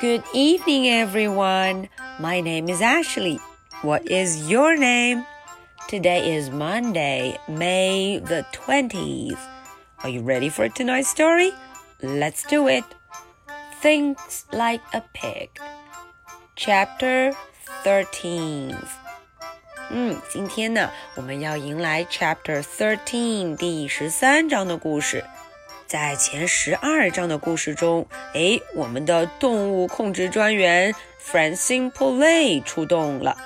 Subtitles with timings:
[0.00, 1.88] Good evening, everyone.
[2.18, 3.38] My name is Ashley.
[3.82, 5.24] What is your name?
[5.88, 9.38] Today is Monday, May the 20th.
[10.02, 11.52] Are you ready for tonight's story?
[12.02, 12.84] Let's do it.
[13.80, 15.50] Thinks like a pig.
[16.56, 17.32] Chapter
[17.84, 18.76] 13.
[19.90, 25.22] 嗯，今天呢，我们要迎来 Chapter Thirteen 第十三章的故事。
[25.87, 30.93] 在前十二章的故事中，诶，我们的动物控制专员
[31.25, 33.37] Francine Polay 出动了。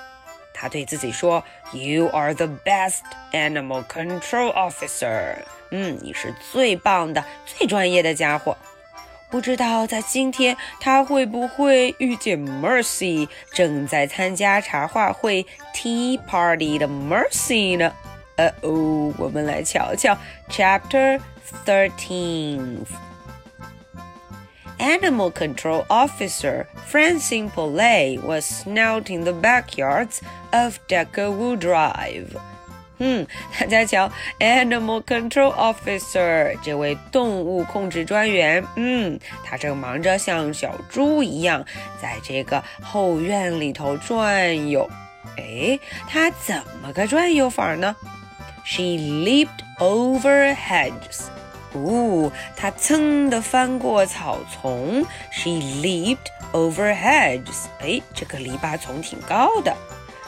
[0.52, 3.02] 他对自己说：“You are the best
[3.32, 5.36] animal control officer。”
[5.70, 8.58] 嗯，你是最棒的、最专业的家伙。
[9.30, 17.94] 不知道在今天他会不会遇见 Mercy，正在参加茶话会 Tea Party 的 Mercy 呢？
[18.42, 20.18] 呃哦，我们来瞧瞧
[20.50, 21.20] Chapter
[21.64, 22.80] Thirteen.
[24.80, 30.22] Animal Control Officer Francine Poulet was snouting the backyards
[30.52, 32.30] of Deckawoo Drive.
[32.98, 33.28] Hmm， 嗯，
[33.60, 41.64] 大家瞧，Animal Control Officer 这位动物控制专员，嗯，他正忙着像小猪一样
[42.02, 44.90] 在这个后院里头转悠。
[45.38, 47.96] 哎，他怎么个转悠法呢？
[48.65, 51.27] ？She leaped over hedges。
[51.73, 55.05] 哦，她噌的翻过草丛。
[55.31, 57.67] She leaped over hedges。
[57.81, 59.77] 哎，这个篱笆丛挺高的。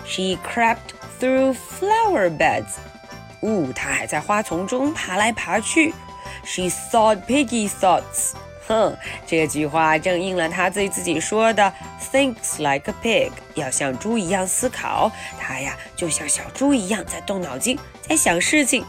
[0.05, 2.77] She crept through flower beds.
[3.41, 5.95] 呜，她还在花丛中爬来爬去。
[6.45, 8.35] She thought piggy thoughts.
[8.68, 11.74] 哼，这句话正应了他对自己说的
[12.12, 15.12] “thinks like a pig”，要像猪一样思考。
[15.40, 18.86] 他呀，就像小猪一样在动脑筋，在想事情。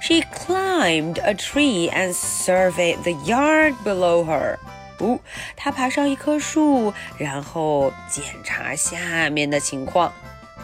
[0.00, 4.56] She climbed a tree and surveyed the yard below her.
[4.98, 5.18] 哦，
[5.56, 10.12] 她爬上一棵树，然后检查下面的情况。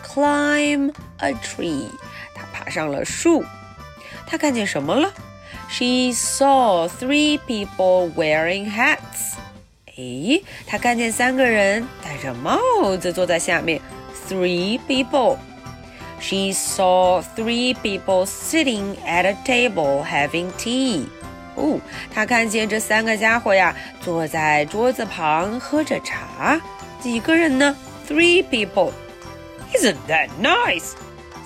[0.04, 1.88] climb a tree，
[2.34, 3.44] 她爬上了树。
[4.26, 5.12] 她看见什么了
[5.69, 9.35] ？She saw three people wearing hats。
[9.97, 12.59] 诶，她看见三个人戴着帽
[12.99, 13.81] 子坐在下面。
[14.29, 21.05] Three people。She saw three people sitting at a table having tea。
[21.55, 21.79] 哦，
[22.13, 26.61] 她看见这三个家伙呀，坐在桌子旁喝着茶。
[27.01, 27.75] 几个人呢？
[28.07, 30.93] Three people。isn't that nice?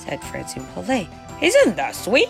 [0.06, 1.07] said Francine Polay.
[1.41, 2.29] Isn't that sweet?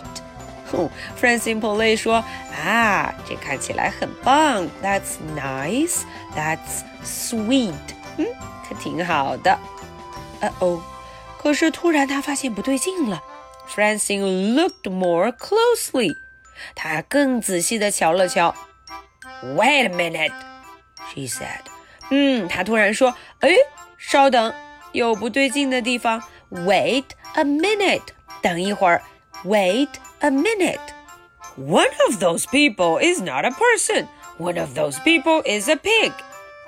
[1.19, 2.23] Francine Poulet 说
[2.63, 6.01] ：“啊，这看起来很棒，That's nice,
[6.35, 7.73] That's sweet，
[8.17, 8.25] 嗯，
[8.67, 9.57] 可挺好的。
[10.41, 10.79] Uh” oh，
[11.37, 13.21] 可是突然他发现不对劲了。
[13.67, 16.15] f r a n c i n looked more closely.
[16.75, 18.53] 他更仔细的瞧了瞧。
[19.55, 20.33] Wait a minute,
[21.13, 21.61] she said.
[22.09, 23.55] 嗯，他突然说：“哎，
[23.97, 24.53] 稍等，
[24.91, 26.21] 有不对劲的地方。
[26.51, 28.01] ”Wait a minute.
[28.41, 29.01] 等一会儿。
[29.44, 29.88] Wait
[30.20, 34.08] a minute。One of those people is not a person.
[34.38, 36.12] One of those people is a pig.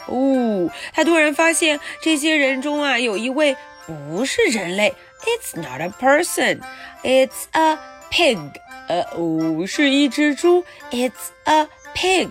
[0.07, 4.95] 哦，他突然发现这些人中啊，有一位不是人类。
[5.27, 6.61] It's not a person.
[7.03, 7.79] It's a
[8.11, 8.39] pig.
[8.89, 10.65] 呃哦，是一只猪。
[10.91, 12.31] It's a pig.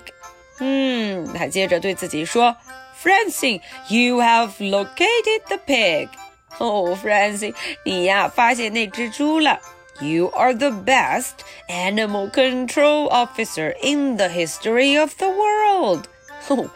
[0.59, 2.55] 嗯，他接着对自己说。
[2.99, 6.09] Francine, you have located the pig.
[6.57, 9.59] Oh, Francine, 你呀发现那只猪了。
[9.99, 16.05] You are the best animal control officer in the history of the world.
[16.49, 16.69] 哦，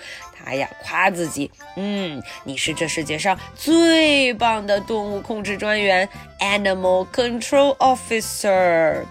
[0.44, 6.10] 他呀夸自己，嗯，你是这世界上最棒的动物控制专员，
[6.40, 9.06] animal control officer.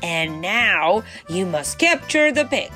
[0.00, 2.70] And now you must capture the pig.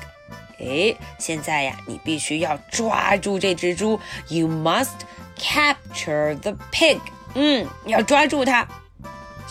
[0.59, 3.99] 哎，现在呀，你必须要抓住这只猪。
[4.27, 5.05] You must
[5.39, 6.99] capture the pig。
[7.33, 8.67] 嗯，要抓住它。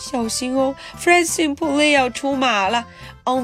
[0.00, 1.54] 小心哦 f r a n c i n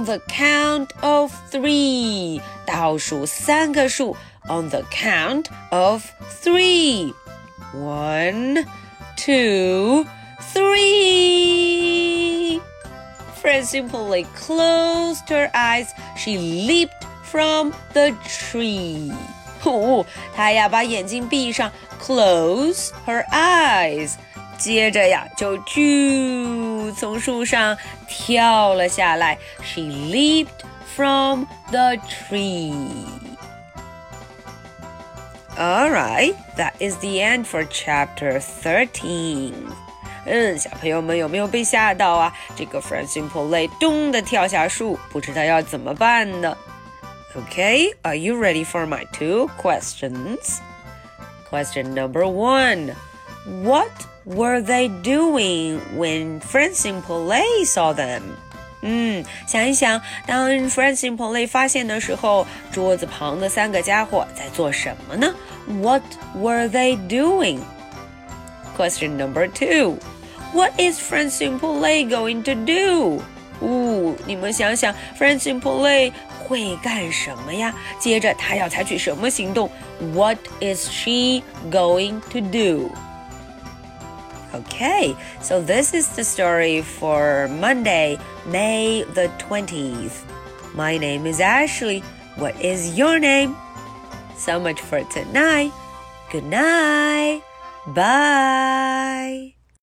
[0.04, 4.16] the count of three，倒数三个数。
[4.48, 6.04] On the count of
[6.42, 7.12] three.
[7.74, 8.64] One,
[9.16, 10.06] two,
[10.54, 12.60] three.
[13.34, 15.92] Francine Poulet closed her eyes.
[16.16, 19.12] She leaped from the tree.
[19.64, 21.70] 哦，她要把眼睛闭上
[22.00, 24.12] ，close her eyes。
[24.58, 27.76] 接着呀，就啾从树上
[28.08, 29.38] 跳了下来。
[29.62, 30.64] She leaped
[30.94, 33.06] from the tree.
[35.58, 39.54] All right, that is the end for chapter thirteen.
[40.26, 42.32] 嗯，小朋友们有没有被吓到啊？
[42.56, 46.56] 这个 Francine Poulet 咚的跳下树，不知道要怎么办呢
[47.34, 50.58] ？Okay, are you ready for my two questions?
[51.48, 52.94] Question number one.
[53.62, 53.92] What
[54.25, 58.21] were they doing when Francine Polay saw them?
[58.83, 65.33] 嗯，想一想，当 Francine Polay 发现的时候，桌子旁的三个家伙在做什么呢？
[65.67, 66.01] What
[66.35, 67.59] were they doing?
[68.75, 69.97] Question number two.
[70.53, 73.21] What is Francine Polay going to do?
[73.59, 77.73] 哦，你们想想，Francine Polay 会干什么呀？
[77.99, 79.69] 接着她要采取什么行动？
[80.15, 82.89] What is she going to do?
[84.54, 90.24] Okay, so this is the story for Monday, May the 20th.
[90.74, 92.00] My name is Ashley.
[92.36, 93.56] What is your name?
[94.36, 95.72] So much for tonight.
[96.30, 97.42] Good night.
[97.86, 99.55] Bye.